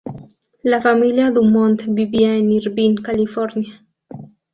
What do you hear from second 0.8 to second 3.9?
familia Dumont vivía en Irvine, California.